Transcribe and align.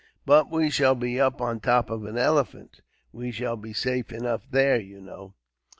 "But 0.25 0.49
we 0.49 0.71
shall 0.71 0.95
be 0.95 1.21
up 1.21 1.41
on 1.41 1.57
the 1.57 1.61
top 1.61 1.91
of 1.91 2.05
an 2.05 2.17
elephant. 2.17 2.81
We 3.11 3.29
shall 3.29 3.55
be 3.55 3.71
safe 3.71 4.11
enough 4.11 4.49
there, 4.49 4.79
you 4.81 4.99
know." 4.99 5.35